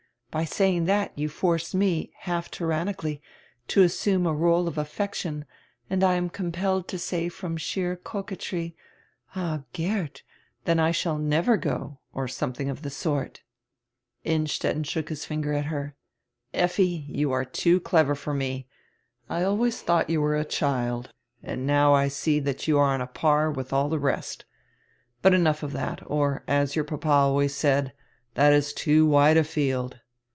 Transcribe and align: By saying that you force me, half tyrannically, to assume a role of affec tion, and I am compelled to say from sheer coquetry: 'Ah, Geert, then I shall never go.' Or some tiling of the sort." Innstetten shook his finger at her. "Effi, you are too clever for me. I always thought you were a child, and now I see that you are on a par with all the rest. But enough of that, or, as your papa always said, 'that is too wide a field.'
By 0.33 0.45
saying 0.45 0.85
that 0.85 1.11
you 1.19 1.27
force 1.27 1.73
me, 1.75 2.13
half 2.19 2.49
tyrannically, 2.49 3.21
to 3.67 3.81
assume 3.83 4.25
a 4.25 4.31
role 4.33 4.65
of 4.69 4.77
affec 4.77 5.13
tion, 5.13 5.43
and 5.89 6.05
I 6.05 6.13
am 6.13 6.29
compelled 6.29 6.87
to 6.87 6.97
say 6.97 7.27
from 7.27 7.57
sheer 7.57 7.97
coquetry: 7.97 8.73
'Ah, 9.35 9.63
Geert, 9.73 10.23
then 10.63 10.79
I 10.79 10.91
shall 10.91 11.17
never 11.17 11.57
go.' 11.57 11.99
Or 12.13 12.29
some 12.29 12.53
tiling 12.53 12.69
of 12.69 12.81
the 12.81 12.89
sort." 12.89 13.41
Innstetten 14.23 14.83
shook 14.85 15.09
his 15.09 15.25
finger 15.25 15.51
at 15.51 15.65
her. 15.65 15.97
"Effi, 16.53 17.05
you 17.09 17.33
are 17.33 17.43
too 17.43 17.81
clever 17.81 18.15
for 18.15 18.33
me. 18.33 18.69
I 19.29 19.43
always 19.43 19.81
thought 19.81 20.09
you 20.09 20.21
were 20.21 20.37
a 20.37 20.45
child, 20.45 21.11
and 21.43 21.67
now 21.67 21.93
I 21.93 22.07
see 22.07 22.39
that 22.39 22.69
you 22.69 22.79
are 22.79 22.93
on 22.93 23.01
a 23.01 23.07
par 23.07 23.51
with 23.51 23.73
all 23.73 23.89
the 23.89 23.99
rest. 23.99 24.45
But 25.21 25.33
enough 25.33 25.61
of 25.61 25.73
that, 25.73 25.99
or, 26.05 26.45
as 26.47 26.73
your 26.73 26.85
papa 26.85 27.09
always 27.09 27.53
said, 27.53 27.91
'that 28.35 28.53
is 28.53 28.71
too 28.71 29.05
wide 29.05 29.35
a 29.35 29.43
field.' 29.43 29.97